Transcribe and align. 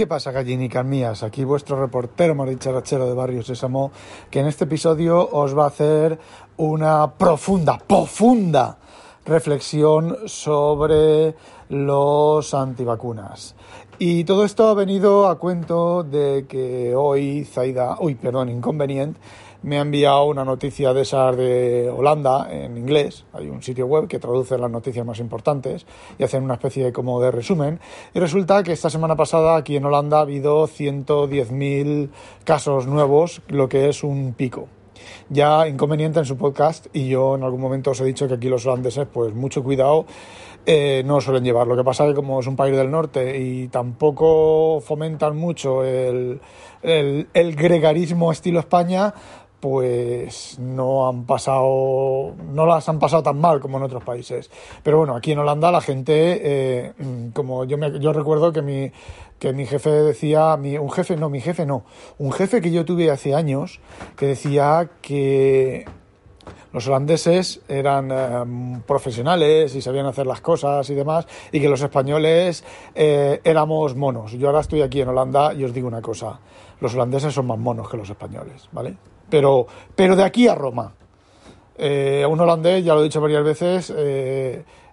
¿Qué 0.00 0.06
pasa, 0.06 0.32
gallinicas 0.32 0.82
mías? 0.82 1.22
Aquí 1.22 1.44
vuestro 1.44 1.78
reportero 1.78 2.34
maricharachero 2.34 3.06
de 3.06 3.12
Barrio 3.12 3.42
Sésamo, 3.42 3.92
que 4.30 4.40
en 4.40 4.46
este 4.46 4.64
episodio 4.64 5.28
os 5.30 5.54
va 5.54 5.64
a 5.64 5.66
hacer 5.66 6.18
una 6.56 7.12
profunda, 7.18 7.76
profunda 7.76 8.78
reflexión 9.26 10.16
sobre 10.24 11.34
los 11.68 12.54
antivacunas. 12.54 13.54
Y 14.02 14.24
todo 14.24 14.46
esto 14.46 14.66
ha 14.68 14.72
venido 14.72 15.28
a 15.28 15.38
cuento 15.38 16.02
de 16.02 16.46
que 16.48 16.94
hoy 16.96 17.44
Zaida, 17.44 17.98
uy, 18.00 18.14
perdón, 18.14 18.48
Inconvenient, 18.48 19.18
me 19.62 19.76
ha 19.76 19.82
enviado 19.82 20.24
una 20.24 20.42
noticia 20.42 20.94
de 20.94 21.02
esas 21.02 21.36
de 21.36 21.92
Holanda 21.94 22.48
en 22.50 22.78
inglés. 22.78 23.26
Hay 23.34 23.50
un 23.50 23.62
sitio 23.62 23.84
web 23.84 24.08
que 24.08 24.18
traduce 24.18 24.56
las 24.56 24.70
noticias 24.70 25.04
más 25.04 25.18
importantes 25.18 25.84
y 26.18 26.24
hacen 26.24 26.42
una 26.44 26.54
especie 26.54 26.82
de, 26.86 26.92
como 26.94 27.20
de 27.20 27.30
resumen. 27.30 27.78
Y 28.14 28.20
resulta 28.20 28.62
que 28.62 28.72
esta 28.72 28.88
semana 28.88 29.16
pasada 29.16 29.56
aquí 29.56 29.76
en 29.76 29.84
Holanda 29.84 30.16
ha 30.16 30.22
habido 30.22 30.66
110.000 30.66 32.08
casos 32.44 32.86
nuevos, 32.86 33.42
lo 33.48 33.68
que 33.68 33.90
es 33.90 34.02
un 34.02 34.32
pico 34.32 34.68
ya 35.28 35.68
inconveniente 35.68 36.18
en 36.18 36.24
su 36.24 36.36
podcast 36.36 36.86
y 36.92 37.08
yo 37.08 37.36
en 37.36 37.42
algún 37.42 37.60
momento 37.60 37.92
os 37.92 38.00
he 38.00 38.04
dicho 38.04 38.26
que 38.28 38.34
aquí 38.34 38.48
los 38.48 38.66
holandeses, 38.66 39.06
pues 39.12 39.34
mucho 39.34 39.62
cuidado, 39.62 40.06
eh, 40.66 41.02
no 41.04 41.20
suelen 41.20 41.44
llevar. 41.44 41.66
Lo 41.66 41.76
que 41.76 41.84
pasa 41.84 42.04
es 42.04 42.10
que 42.10 42.16
como 42.16 42.40
es 42.40 42.46
un 42.46 42.56
país 42.56 42.76
del 42.76 42.90
norte 42.90 43.38
y 43.38 43.68
tampoco 43.68 44.80
fomentan 44.80 45.36
mucho 45.36 45.84
el, 45.84 46.40
el, 46.82 47.56
gregarismo 47.56 48.30
estilo 48.30 48.60
España, 48.60 49.14
pues 49.60 50.58
no 50.58 51.08
han 51.08 51.24
pasado, 51.24 52.34
no 52.52 52.66
las 52.66 52.88
han 52.88 52.98
pasado 52.98 53.22
tan 53.22 53.40
mal 53.40 53.60
como 53.60 53.78
en 53.78 53.84
otros 53.84 54.04
países. 54.04 54.50
Pero 54.82 54.98
bueno, 54.98 55.16
aquí 55.16 55.32
en 55.32 55.38
Holanda 55.38 55.70
la 55.70 55.80
gente, 55.80 56.40
eh, 56.42 56.92
como 57.34 57.64
yo, 57.64 57.78
me, 57.78 57.98
yo 57.98 58.12
recuerdo 58.12 58.52
que 58.52 58.62
mi, 58.62 58.92
que 59.38 59.52
mi 59.52 59.66
jefe 59.66 59.90
decía, 59.90 60.54
un 60.54 60.90
jefe, 60.90 61.16
no, 61.16 61.30
mi 61.30 61.40
jefe 61.40 61.66
no, 61.66 61.84
un 62.18 62.32
jefe 62.32 62.60
que 62.60 62.70
yo 62.70 62.84
tuve 62.84 63.10
hace 63.10 63.34
años, 63.34 63.80
que 64.16 64.26
decía 64.26 64.90
que 65.00 65.86
los 66.72 66.86
holandeses 66.86 67.60
eran 67.68 68.10
eh, 68.10 68.82
profesionales 68.86 69.74
y 69.74 69.82
sabían 69.82 70.06
hacer 70.06 70.26
las 70.26 70.40
cosas 70.40 70.88
y 70.90 70.94
demás, 70.94 71.26
y 71.52 71.60
que 71.60 71.68
los 71.68 71.82
españoles 71.82 72.64
eh, 72.94 73.40
éramos 73.44 73.96
monos. 73.96 74.32
Yo 74.32 74.48
ahora 74.48 74.60
estoy 74.60 74.82
aquí 74.82 75.00
en 75.00 75.08
Holanda 75.08 75.52
y 75.54 75.64
os 75.64 75.72
digo 75.72 75.88
una 75.88 76.02
cosa, 76.02 76.38
los 76.80 76.94
holandeses 76.94 77.34
son 77.34 77.46
más 77.46 77.58
monos 77.58 77.88
que 77.88 77.96
los 77.96 78.08
españoles, 78.08 78.68
¿vale? 78.72 78.96
pero, 79.30 79.66
pero 79.94 80.16
de 80.16 80.24
aquí 80.24 80.48
a 80.48 80.54
Roma. 80.54 80.92
Eh, 81.78 82.26
un 82.28 82.38
holandés, 82.38 82.84
ya 82.84 82.94
lo 82.94 83.00
he 83.00 83.04
dicho 83.04 83.22
varias 83.22 83.42
veces, 83.42 83.90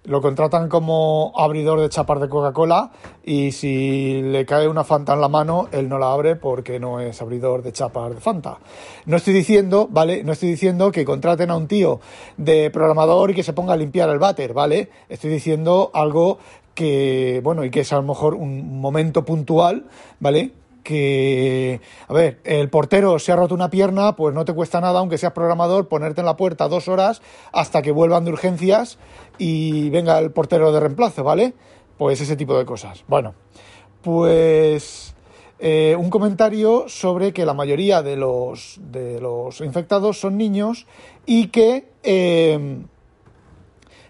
lo 0.07 0.21
contratan 0.21 0.69
como 0.69 1.33
abridor 1.35 1.81
de 1.81 1.89
chapas 1.89 2.21
de 2.21 2.29
Coca-Cola 2.29 2.91
y 3.25 3.51
si 3.51 4.21
le 4.21 4.45
cae 4.45 4.69
una 4.69 4.85
Fanta 4.85 5.13
en 5.13 5.19
la 5.19 5.27
mano, 5.27 5.67
él 5.73 5.89
no 5.89 5.99
la 5.99 6.13
abre 6.13 6.37
porque 6.37 6.79
no 6.79 7.01
es 7.01 7.21
abridor 7.21 7.61
de 7.61 7.73
chapas 7.73 8.15
de 8.15 8.21
Fanta. 8.21 8.57
No 9.05 9.17
estoy 9.17 9.33
diciendo, 9.33 9.87
¿vale? 9.91 10.23
No 10.23 10.31
estoy 10.31 10.49
diciendo 10.49 10.93
que 10.93 11.03
contraten 11.03 11.51
a 11.51 11.57
un 11.57 11.67
tío 11.67 11.99
de 12.37 12.71
programador 12.71 13.31
y 13.31 13.33
que 13.33 13.43
se 13.43 13.51
ponga 13.51 13.73
a 13.73 13.77
limpiar 13.77 14.09
el 14.09 14.17
váter, 14.17 14.53
¿vale? 14.53 14.89
Estoy 15.09 15.29
diciendo 15.29 15.91
algo 15.93 16.37
que, 16.73 17.41
bueno, 17.43 17.65
y 17.65 17.69
que 17.69 17.81
es 17.81 17.91
a 17.91 17.97
lo 17.97 18.03
mejor 18.03 18.33
un 18.33 18.79
momento 18.79 19.25
puntual, 19.25 19.87
¿vale? 20.21 20.53
Que, 20.87 21.81
a 22.07 22.13
ver, 22.13 22.39
el 22.45 22.69
portero 22.69 23.19
se 23.19 23.33
ha 23.33 23.35
roto 23.35 23.53
una 23.53 23.69
pierna, 23.69 24.15
pues 24.15 24.33
no 24.33 24.45
te 24.45 24.53
cuesta 24.53 24.79
nada, 24.79 24.99
aunque 24.99 25.17
seas 25.17 25.33
programador, 25.33 25.89
ponerte 25.89 26.21
en 26.21 26.25
la 26.25 26.37
puerta 26.37 26.69
dos 26.69 26.87
horas 26.87 27.21
hasta 27.51 27.81
que 27.81 27.91
vuelvan 27.91 28.23
de 28.23 28.31
urgencias 28.31 28.97
y 29.37 29.89
venga 29.89 30.17
el 30.17 30.31
portero 30.31 30.71
de 30.71 30.79
reemplazo, 30.79 31.25
¿vale? 31.25 31.53
Pues 31.97 32.21
ese 32.21 32.37
tipo 32.37 32.57
de 32.57 32.63
cosas. 32.63 33.03
Bueno, 33.09 33.35
pues 34.01 35.13
eh, 35.59 35.93
un 35.99 36.09
comentario 36.09 36.85
sobre 36.87 37.33
que 37.33 37.45
la 37.45 37.53
mayoría 37.53 38.01
de 38.01 38.15
los, 38.15 38.79
de 38.79 39.19
los 39.19 39.59
infectados 39.59 40.21
son 40.21 40.37
niños 40.37 40.87
y 41.25 41.47
que... 41.47 41.89
Eh, 42.03 42.77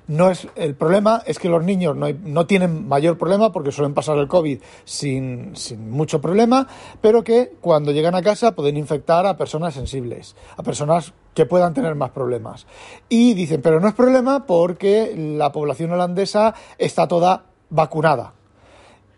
no 0.08 0.30
es, 0.32 0.48
el 0.56 0.76
problema 0.76 1.22
es 1.26 1.38
que 1.38 1.50
los 1.50 1.64
niños 1.64 1.96
no, 1.96 2.08
no, 2.24 2.46
tienen 2.46 2.88
mayor 2.88 3.18
problema 3.18 3.52
porque 3.52 3.72
suelen 3.72 3.94
pasar 3.94 4.18
el 4.18 4.28
COVID 4.28 4.60
sin, 4.86 5.56
sin, 5.56 5.90
mucho 5.90 6.22
problema, 6.22 6.68
pero 7.02 7.24
que 7.24 7.54
cuando 7.60 7.92
llegan 7.92 8.16
a 8.16 8.22
casa 8.22 8.56
pueden 8.56 8.78
infectar 8.78 9.26
a 9.26 9.38
personas 9.38 9.74
sensibles, 9.74 10.36
a 10.56 10.64
personas 10.64 11.14
que 11.34 11.46
puedan 11.46 11.74
tener 11.74 11.96
más 11.96 12.12
problemas. 12.12 12.68
Y 13.10 13.34
dicen, 13.34 13.62
pero 13.62 13.80
no 13.80 13.88
es 13.88 13.94
problema 13.94 14.46
porque 14.46 15.14
la 15.16 15.52
población 15.52 15.92
holandesa 15.92 16.56
está 16.78 17.08
toda 17.08 17.44
vacunada. 17.70 18.34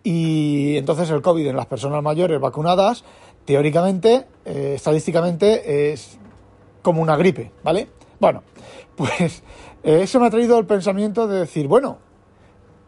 Y 0.04 0.78
entonces 0.78 1.10
el 1.12 1.22
COVID 1.22 1.48
en 1.48 1.56
las 1.56 1.68
personas 1.68 2.02
mayores 2.02 2.40
vacunadas, 2.40 3.04
teóricamente, 3.46 4.26
eh, 4.46 4.74
estadísticamente, 4.76 5.92
es 5.92 6.18
como 6.82 7.02
una 7.02 7.16
gripe, 7.16 7.52
¿vale? 7.64 7.90
Bueno, 8.20 8.44
pues 8.96 9.44
eso 9.84 10.20
me 10.20 10.28
ha 10.28 10.30
traído 10.30 10.60
el 10.60 10.66
pensamiento 10.66 11.28
de 11.28 11.40
decir, 11.40 11.68
bueno, 11.68 11.98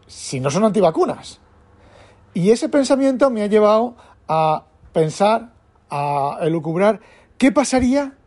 si 0.07 0.39
no 0.39 0.49
son 0.49 0.65
antivacunas. 0.65 1.39
Y 2.33 2.51
ese 2.51 2.69
pensamiento 2.69 3.29
me 3.29 3.43
ha 3.43 3.47
llevado 3.47 3.95
a 4.27 4.65
pensar, 4.93 5.53
a 5.89 6.37
elucubrar, 6.41 7.01
¿qué 7.37 7.51
pasaría 7.51 8.17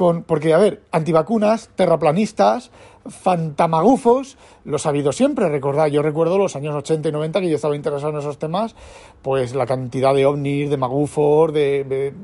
con, 0.00 0.22
porque, 0.22 0.54
a 0.54 0.56
ver, 0.56 0.80
antivacunas, 0.92 1.68
terraplanistas, 1.76 2.70
fantamagufos, 3.06 4.38
los 4.64 4.86
ha 4.86 4.88
habido 4.88 5.12
siempre, 5.12 5.50
recordad, 5.50 5.88
yo 5.88 6.00
recuerdo 6.00 6.38
los 6.38 6.56
años 6.56 6.74
80 6.74 7.10
y 7.10 7.12
90 7.12 7.40
que 7.42 7.50
yo 7.50 7.56
estaba 7.56 7.76
interesado 7.76 8.10
en 8.14 8.20
esos 8.20 8.38
temas, 8.38 8.74
pues 9.20 9.54
la 9.54 9.66
cantidad 9.66 10.14
de 10.14 10.24
ovnis, 10.24 10.70
de 10.70 10.78
magufos, 10.78 11.52
de... 11.52 12.14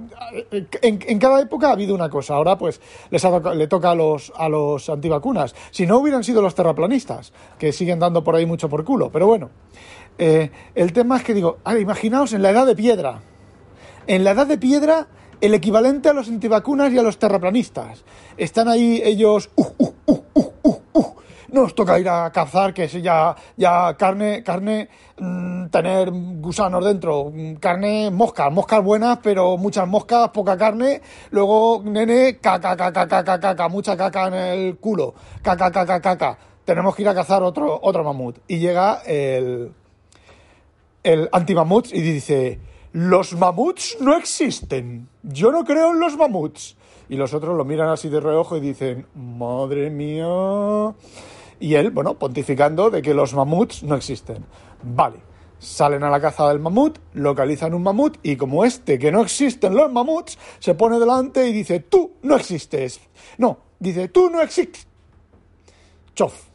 en, 0.80 1.18
cada 1.18 1.42
época 1.42 1.68
ha 1.68 1.72
habido 1.72 1.94
una 1.94 2.08
cosa, 2.08 2.36
ahora 2.36 2.56
pues 2.56 2.80
les 3.10 3.22
le 3.54 3.66
toca 3.68 3.90
a 3.90 3.94
los, 3.94 4.32
a 4.34 4.48
los 4.48 4.88
antivacunas, 4.88 5.54
si 5.70 5.84
no 5.84 5.98
hubieran 5.98 6.24
sido 6.24 6.40
los 6.40 6.54
terraplanistas, 6.54 7.34
que 7.58 7.72
siguen 7.72 7.98
dando 7.98 8.24
por 8.24 8.36
ahí 8.36 8.46
mucho 8.46 8.70
por 8.70 8.84
culo, 8.84 9.10
pero 9.12 9.26
bueno, 9.26 9.50
eh, 10.16 10.50
el 10.74 10.94
tema 10.94 11.18
es 11.18 11.24
que 11.24 11.34
digo, 11.34 11.58
imaginaos 11.78 12.32
en 12.32 12.40
la 12.40 12.48
edad 12.48 12.64
de 12.64 12.74
piedra, 12.74 13.20
en 14.06 14.24
la 14.24 14.30
edad 14.30 14.46
de 14.46 14.56
piedra 14.56 15.08
el 15.40 15.54
equivalente 15.54 16.08
a 16.08 16.12
los 16.12 16.28
antivacunas 16.28 16.92
y 16.92 16.98
a 16.98 17.02
los 17.02 17.18
terraplanistas. 17.18 18.04
Están 18.36 18.68
ahí 18.68 19.00
ellos, 19.04 19.50
uh, 19.56 19.66
uh, 19.78 19.92
uh, 20.06 20.16
nos 21.48 21.74
toca 21.74 21.98
ir 21.98 22.08
a 22.08 22.30
cazar, 22.32 22.74
que 22.74 22.84
es 22.84 22.92
ya, 23.02 23.34
ya 23.56 23.94
carne, 23.96 24.42
carne, 24.42 24.88
mmm, 25.18 25.66
tener 25.68 26.10
gusanos 26.10 26.84
dentro, 26.84 27.32
carne, 27.60 28.10
moscas, 28.10 28.52
moscas 28.52 28.82
buenas, 28.82 29.18
pero 29.22 29.56
muchas 29.56 29.88
moscas, 29.88 30.30
poca 30.30 30.56
carne, 30.56 31.00
luego, 31.30 31.80
nene, 31.84 32.38
caca, 32.38 32.76
caca, 32.76 33.06
caca, 33.06 33.40
caca, 33.40 33.68
mucha 33.68 33.96
caca 33.96 34.26
en 34.28 34.34
el 34.34 34.76
culo, 34.76 35.14
caca, 35.42 35.70
caca, 35.70 36.00
caca, 36.00 36.38
tenemos 36.64 36.94
que 36.94 37.02
ir 37.02 37.08
a 37.08 37.14
cazar 37.14 37.42
otro, 37.42 37.78
otro 37.80 38.04
mamut. 38.04 38.38
Y 38.48 38.58
llega 38.58 39.02
el, 39.06 39.72
el 41.02 41.28
anti-mamut 41.32 41.86
y 41.92 42.00
dice, 42.00 42.58
los 42.96 43.34
mamuts 43.34 43.98
no 44.00 44.16
existen, 44.16 45.06
yo 45.22 45.52
no 45.52 45.64
creo 45.66 45.92
en 45.92 46.00
los 46.00 46.16
mamuts. 46.16 46.78
Y 47.10 47.16
los 47.16 47.34
otros 47.34 47.54
lo 47.54 47.62
miran 47.62 47.90
así 47.90 48.08
de 48.08 48.20
reojo 48.20 48.56
y 48.56 48.60
dicen, 48.60 49.06
madre 49.14 49.90
mía. 49.90 50.94
Y 51.60 51.74
él, 51.74 51.90
bueno, 51.90 52.14
pontificando 52.14 52.88
de 52.88 53.02
que 53.02 53.12
los 53.12 53.34
mamuts 53.34 53.82
no 53.82 53.96
existen. 53.96 54.46
Vale, 54.82 55.18
salen 55.58 56.04
a 56.04 56.10
la 56.10 56.22
caza 56.22 56.48
del 56.48 56.58
mamut, 56.58 56.98
localizan 57.12 57.74
un 57.74 57.82
mamut 57.82 58.16
y 58.22 58.36
como 58.36 58.64
este, 58.64 58.98
que 58.98 59.12
no 59.12 59.20
existen 59.20 59.74
los 59.74 59.92
mamuts, 59.92 60.38
se 60.58 60.74
pone 60.74 60.98
delante 60.98 61.46
y 61.46 61.52
dice, 61.52 61.80
tú 61.80 62.12
no 62.22 62.36
existes. 62.36 62.98
No, 63.36 63.58
dice, 63.78 64.08
tú 64.08 64.30
no 64.30 64.40
existes. 64.40 64.88
Chof. 66.14 66.48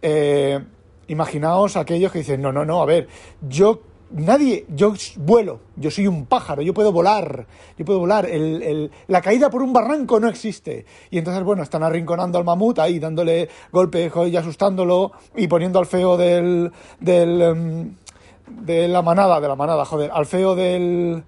Eh, 0.00 0.64
imaginaos 1.08 1.76
aquellos 1.76 2.12
que 2.12 2.20
dicen, 2.20 2.40
no, 2.40 2.52
no, 2.52 2.64
no, 2.64 2.80
a 2.80 2.86
ver, 2.86 3.08
yo 3.40 3.82
Nadie, 4.10 4.64
yo 4.74 4.94
vuelo, 5.16 5.60
yo 5.76 5.90
soy 5.90 6.06
un 6.06 6.24
pájaro, 6.24 6.62
yo 6.62 6.72
puedo 6.72 6.92
volar, 6.92 7.46
yo 7.76 7.84
puedo 7.84 7.98
volar. 7.98 8.24
El, 8.24 8.62
el, 8.62 8.90
la 9.06 9.20
caída 9.20 9.50
por 9.50 9.62
un 9.62 9.72
barranco 9.72 10.18
no 10.18 10.28
existe. 10.28 10.86
Y 11.10 11.18
entonces, 11.18 11.42
bueno, 11.44 11.62
están 11.62 11.82
arrinconando 11.82 12.38
al 12.38 12.44
mamut 12.44 12.78
ahí, 12.78 12.98
dándole 12.98 13.50
golpes 13.70 14.10
y 14.30 14.36
asustándolo 14.36 15.12
y 15.36 15.46
poniendo 15.46 15.78
al 15.78 15.86
feo 15.86 16.16
del, 16.16 16.72
del, 17.00 17.42
um, 17.42 18.64
de 18.64 18.88
la 18.88 19.02
manada, 19.02 19.40
de 19.40 19.48
la 19.48 19.56
manada, 19.56 19.84
joder, 19.84 20.10
al 20.12 20.24
feo 20.24 20.54
del, 20.54 21.22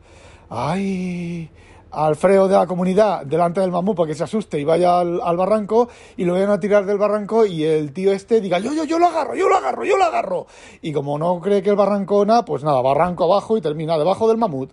ay, 0.49 1.51
al 1.91 2.17
freo 2.17 2.49
de 2.49 2.55
la 2.55 2.67
comunidad 2.67 3.25
delante 3.25 3.61
del 3.61 3.71
mamú 3.71 3.95
para 3.95 4.09
que 4.09 4.15
se 4.15 4.25
asuste 4.25 4.59
y 4.59 4.65
vaya 4.65 5.01
al, 5.01 5.21
al, 5.23 5.37
barranco 5.37 5.89
y 6.17 6.25
lo 6.25 6.35
vayan 6.35 6.51
a 6.51 6.61
tirar 6.61 6.87
del 6.87 6.99
barranco 6.99 7.45
y 7.47 7.65
el 7.65 7.93
tío 7.93 8.13
este 8.13 8.41
diga 8.41 8.59
yo, 8.59 8.73
yo, 8.73 8.85
yo 8.85 8.99
lo 8.99 9.07
agarro, 9.07 9.35
yo 9.35 9.49
lo 9.49 9.57
agarro, 9.57 9.85
yo 9.85 9.97
lo 9.97 10.05
agarro. 10.05 10.47
Y 10.83 10.93
como 10.93 11.19
no 11.19 11.41
cree 11.41 11.63
que 11.63 11.71
el 11.71 11.77
barranco 11.77 12.25
nada, 12.25 12.45
pues 12.45 12.65
nada, 12.65 12.81
barranco 12.81 13.25
abajo 13.25 13.57
y 13.57 13.61
termina 13.61 13.99
debajo 13.99 14.29
del 14.29 14.39
mamut. 14.39 14.71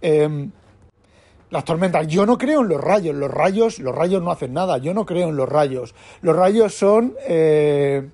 Eh, 0.00 0.48
las 1.50 1.64
tormentas, 1.64 2.06
yo 2.08 2.26
no 2.26 2.38
creo 2.38 2.62
en 2.62 2.68
los 2.68 2.80
rayos, 2.80 3.14
los 3.14 3.30
rayos, 3.30 3.78
los 3.78 3.94
rayos 3.94 4.20
no 4.22 4.32
hacen 4.32 4.52
nada, 4.52 4.78
yo 4.78 4.94
no 4.94 5.06
creo 5.06 5.28
en 5.28 5.36
los 5.36 5.48
rayos. 5.48 5.94
Los 6.20 6.34
rayos 6.34 6.74
son... 6.74 7.14
Eh, 7.26 8.08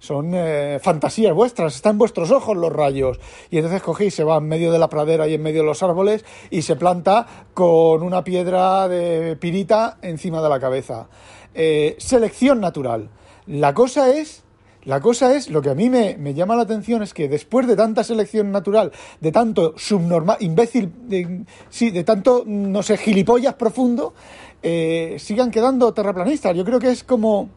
son 0.00 0.32
eh, 0.34 0.78
fantasías 0.82 1.32
vuestras, 1.32 1.76
están 1.76 1.92
en 1.92 1.98
vuestros 1.98 2.32
ojos 2.32 2.56
los 2.56 2.72
rayos. 2.72 3.20
Y 3.50 3.58
entonces 3.58 3.82
cogéis, 3.82 4.14
se 4.14 4.24
va 4.24 4.38
en 4.38 4.48
medio 4.48 4.72
de 4.72 4.78
la 4.78 4.88
pradera 4.88 5.28
y 5.28 5.34
en 5.34 5.42
medio 5.42 5.60
de 5.60 5.66
los 5.66 5.82
árboles 5.82 6.24
y 6.50 6.62
se 6.62 6.74
planta 6.74 7.26
con 7.54 8.02
una 8.02 8.24
piedra 8.24 8.88
de 8.88 9.36
pirita 9.36 9.98
encima 10.02 10.42
de 10.42 10.48
la 10.48 10.58
cabeza. 10.58 11.08
Eh, 11.54 11.96
selección 11.98 12.60
natural. 12.60 13.10
La 13.46 13.74
cosa 13.74 14.10
es 14.10 14.42
la 14.84 15.00
cosa 15.00 15.34
es, 15.34 15.50
lo 15.50 15.60
que 15.60 15.68
a 15.68 15.74
mí 15.74 15.90
me, 15.90 16.16
llama 16.32 16.56
la 16.56 16.62
atención 16.62 17.02
es 17.02 17.12
que 17.12 17.28
después 17.28 17.66
de 17.66 17.76
tanta 17.76 18.02
selección 18.02 18.50
natural, 18.50 18.92
de 19.20 19.30
tanto 19.30 19.74
subnormal, 19.76 20.38
imbécil, 20.40 20.90
de, 21.06 21.44
sí, 21.68 21.90
de 21.90 22.02
tanto, 22.02 22.44
no 22.46 22.82
sé, 22.82 22.96
gilipollas 22.96 23.54
profundo, 23.54 24.14
eh, 24.62 25.16
sigan 25.18 25.50
quedando 25.50 25.92
terraplanistas. 25.92 26.56
Yo 26.56 26.64
creo 26.64 26.78
que 26.78 26.90
es 26.90 27.04
como 27.04 27.50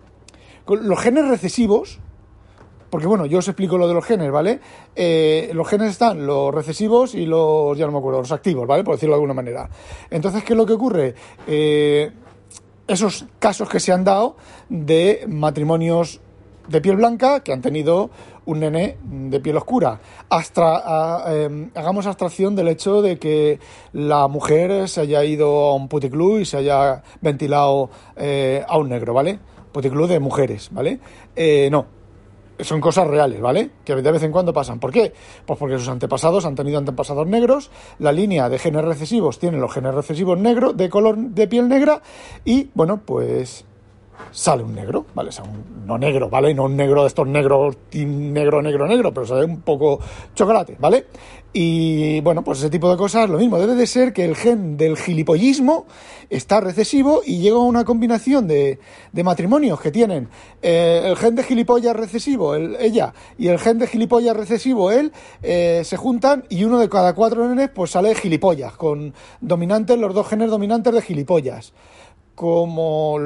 los 0.68 1.00
genes 1.00 1.30
recesivos, 1.30 2.00
porque 2.94 3.08
bueno, 3.08 3.26
yo 3.26 3.40
os 3.40 3.48
explico 3.48 3.76
lo 3.76 3.88
de 3.88 3.96
los 3.96 4.06
genes, 4.06 4.32
¿vale? 4.32 4.60
Eh, 4.96 5.50
los 5.56 5.68
genes 5.68 5.90
están 5.90 6.28
los 6.28 6.54
recesivos 6.54 7.16
y 7.16 7.26
los, 7.26 7.76
ya 7.76 7.88
no 7.88 7.92
me 7.92 7.98
acuerdo, 7.98 8.20
los 8.20 8.32
activos, 8.32 8.68
¿vale? 8.68 8.84
Por 8.84 8.94
decirlo 8.94 9.14
de 9.14 9.16
alguna 9.16 9.34
manera. 9.34 9.68
Entonces, 10.12 10.44
¿qué 10.44 10.54
es 10.54 10.58
lo 10.58 10.68
que 10.68 10.74
ocurre? 10.74 11.16
Eh, 11.48 12.12
esos 12.88 13.26
casos 13.40 13.68
que 13.68 13.80
se 13.80 13.92
han 13.92 14.04
dado 14.04 14.36
de 14.70 15.26
matrimonios 15.28 16.22
de 16.68 16.82
piel 16.82 16.98
blanca 16.98 17.40
que 17.40 17.52
han 17.52 17.64
tenido 17.64 18.12
un 18.46 18.60
nene 18.60 18.98
de 19.02 19.40
piel 19.40 19.58
oscura. 19.58 20.00
Hasta, 20.30 21.34
em, 21.46 21.72
hagamos 21.74 22.06
abstracción 22.06 22.56
del 22.56 22.68
hecho 22.68 23.02
de 23.02 23.18
que 23.18 23.58
la 23.94 24.28
mujer 24.28 24.88
se 24.88 25.02
haya 25.02 25.24
ido 25.24 25.48
a 25.66 25.74
un 25.74 25.88
puticlub 25.88 26.42
y 26.42 26.46
se 26.46 26.58
haya 26.58 27.02
ventilado 27.22 27.90
eh, 28.18 28.64
a 28.68 28.78
un 28.78 28.90
negro, 28.90 29.16
¿vale? 29.16 29.40
Puticlub 29.72 30.08
de 30.08 30.20
mujeres, 30.20 30.70
¿vale? 30.72 31.00
No, 31.72 31.88
son 32.60 32.82
cosas 32.82 33.08
reales, 33.08 33.42
¿vale? 33.42 33.72
Que 33.84 33.96
de 33.96 34.12
vez 34.12 34.24
en 34.24 34.32
cuando 34.32 34.54
pasan. 34.54 34.80
¿Por 34.80 34.92
qué? 34.92 35.14
Pues 35.46 35.60
porque 35.60 35.78
sus 35.78 35.90
antepasados 35.90 36.46
han 36.46 36.56
tenido 36.56 36.78
antepasados 36.78 37.28
negros, 37.28 37.72
la 38.00 38.12
línea 38.12 38.50
de 38.50 38.60
genes 38.60 38.86
recesivos 38.86 39.40
tiene 39.40 39.58
los 39.58 39.74
genes 39.74 39.94
recesivos 39.94 40.38
negros, 40.38 40.78
de 40.78 40.90
color 40.90 41.18
de 41.18 41.48
piel 41.48 41.68
negra, 41.68 42.02
y 42.46 42.70
bueno, 42.74 43.02
pues 43.06 43.66
sale 44.32 44.64
un 44.64 44.74
negro, 44.74 45.06
¿vale? 45.14 45.30
O 45.30 45.32
sea, 45.32 45.44
un, 45.44 45.86
no 45.86 45.98
negro, 45.98 46.30
¿vale? 46.30 46.54
No 46.54 46.64
un 46.64 46.76
negro 46.76 47.02
de 47.02 47.08
estos 47.08 47.28
negros, 47.28 47.78
negro, 47.94 48.62
negro, 48.62 48.88
negro, 48.88 49.14
pero 49.14 49.26
sale 49.26 49.46
un 49.46 49.62
poco 49.62 50.00
chocolate, 50.36 50.78
¿vale? 50.80 51.06
Y 51.56 52.20
bueno, 52.22 52.44
pues 52.44 52.60
ese 52.60 52.72
tipo 52.72 52.90
de 52.90 52.98
cosas, 52.98 53.30
lo 53.30 53.38
mismo, 53.38 53.60
debe 53.60 53.76
de 53.76 53.86
ser 53.86 54.12
que 54.12 54.26
el 54.26 54.36
gen 54.36 54.76
del 54.76 54.98
gilipollismo 54.98 55.86
está 56.32 56.60
recesivo 56.60 57.22
y 57.24 57.38
llega 57.38 57.58
a 57.58 57.60
una 57.60 57.86
combinación 57.86 58.48
de, 58.48 58.80
de 59.12 59.24
matrimonios 59.24 59.80
que 59.80 59.92
tienen 59.92 60.30
eh, 60.64 61.04
el 61.06 61.16
gen 61.16 61.36
de 61.36 61.44
gilipollas 61.44 61.96
recesivo, 61.96 62.56
el, 62.56 62.76
ella, 62.80 63.14
y 63.38 63.50
el 63.50 63.60
gen 63.60 63.78
de 63.78 63.86
gilipollas 63.86 64.36
recesivo, 64.36 64.92
él, 64.92 65.12
eh, 65.44 65.84
se 65.86 65.96
juntan 65.96 66.44
y 66.50 66.64
uno 66.64 66.80
de 66.80 66.90
cada 66.90 67.14
cuatro 67.14 67.48
nenes 67.48 67.70
pues 67.70 67.92
sale 67.92 68.16
gilipollas, 68.16 68.74
con 68.74 69.14
dominantes, 69.40 70.00
los 70.00 70.12
dos 70.16 70.28
genes 70.28 70.50
dominantes 70.50 70.92
de 70.92 71.02
gilipollas 71.04 71.74
como 72.36 73.18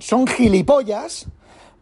son 0.00 0.26
gilipollas, 0.26 1.26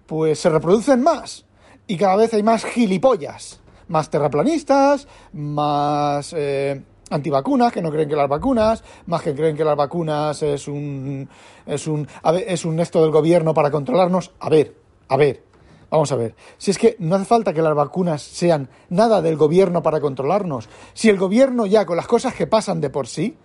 pues 0.06 0.38
se 0.38 0.50
reproducen 0.50 1.02
más. 1.02 1.44
Y 1.86 1.96
cada 1.96 2.16
vez 2.16 2.34
hay 2.34 2.42
más 2.42 2.64
gilipollas. 2.64 3.60
Más 3.88 4.10
terraplanistas, 4.10 5.06
más 5.32 6.34
eh, 6.36 6.82
antivacunas 7.10 7.72
que 7.72 7.80
no 7.80 7.90
creen 7.90 8.08
que 8.08 8.16
las 8.16 8.28
vacunas, 8.28 8.82
más 9.06 9.22
que 9.22 9.34
creen 9.34 9.56
que 9.56 9.64
las 9.64 9.76
vacunas 9.76 10.42
es 10.42 10.66
un, 10.66 11.28
es 11.64 11.86
un, 11.86 12.08
es 12.46 12.64
un 12.64 12.80
esto 12.80 13.02
del 13.02 13.12
gobierno 13.12 13.54
para 13.54 13.70
controlarnos. 13.70 14.32
A 14.40 14.48
ver, 14.48 14.74
a 15.08 15.16
ver, 15.16 15.44
vamos 15.88 16.10
a 16.10 16.16
ver. 16.16 16.34
Si 16.58 16.72
es 16.72 16.78
que 16.78 16.96
no 16.98 17.14
hace 17.14 17.26
falta 17.26 17.52
que 17.52 17.62
las 17.62 17.76
vacunas 17.76 18.22
sean 18.22 18.68
nada 18.88 19.22
del 19.22 19.36
gobierno 19.36 19.84
para 19.84 20.00
controlarnos. 20.00 20.68
Si 20.92 21.08
el 21.08 21.16
gobierno 21.16 21.66
ya, 21.66 21.86
con 21.86 21.96
las 21.96 22.08
cosas 22.08 22.34
que 22.34 22.48
pasan 22.48 22.80
de 22.80 22.90
por 22.90 23.06
sí, 23.06 23.36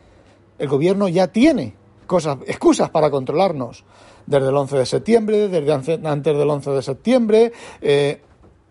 el 0.58 0.68
gobierno 0.68 1.08
ya 1.08 1.28
tiene 1.28 1.76
cosas, 2.12 2.40
excusas 2.46 2.90
para 2.90 3.10
controlarnos. 3.10 3.86
Desde 4.26 4.50
el 4.50 4.56
11 4.56 4.80
de 4.80 4.86
septiembre, 4.86 5.48
desde 5.48 5.72
antes 5.72 6.38
del 6.38 6.50
11 6.50 6.72
de 6.72 6.82
septiembre, 6.82 7.54
eh, 7.82 8.22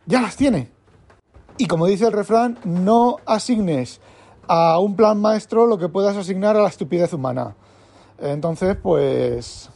ya 0.04 0.20
las 0.20 0.36
tiene. 0.36 0.68
Y 1.56 1.66
como 1.66 1.86
dice 1.86 2.06
el 2.06 2.12
refrán, 2.12 2.58
no 2.64 3.16
asignes 3.24 4.00
a 4.46 4.78
un 4.78 4.94
plan 4.94 5.18
maestro 5.18 5.64
lo 5.64 5.78
que 5.78 5.88
puedas 5.88 6.16
asignar 6.16 6.54
a 6.56 6.62
la 6.62 6.68
estupidez 6.68 7.14
humana. 7.14 7.56
Entonces, 8.18 8.76
pues... 8.76 9.70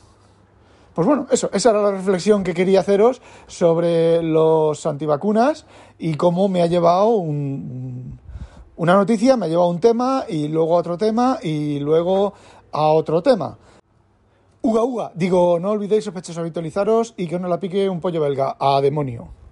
Pues 0.94 1.08
bueno, 1.08 1.26
eso, 1.30 1.48
esa 1.52 1.70
era 1.70 1.82
la 1.82 1.90
reflexión 1.90 2.44
que 2.44 2.54
quería 2.54 2.80
haceros 2.80 3.20
sobre 3.48 4.22
los 4.22 4.86
antivacunas 4.86 5.66
y 5.98 6.14
cómo 6.14 6.48
me 6.48 6.62
ha 6.62 6.66
llevado 6.66 7.08
una 7.16 8.94
noticia, 8.94 9.36
me 9.36 9.46
ha 9.46 9.48
llevado 9.48 9.70
un 9.70 9.80
tema 9.80 10.24
y 10.28 10.46
luego 10.46 10.74
otro 10.74 10.96
tema 10.96 11.38
y 11.42 11.80
luego 11.80 12.34
a 12.74 12.88
otro 12.88 13.22
tema. 13.22 13.56
Uga, 14.60 14.82
uga. 14.82 15.12
Digo, 15.14 15.58
no 15.60 15.70
olvidéis 15.70 16.04
sospechosos 16.04 16.38
habitualizaros 16.38 17.14
y 17.16 17.28
que 17.28 17.38
no 17.38 17.48
la 17.48 17.60
pique 17.60 17.88
un 17.88 18.00
pollo 18.00 18.20
belga. 18.20 18.56
A 18.58 18.80
demonio. 18.80 19.43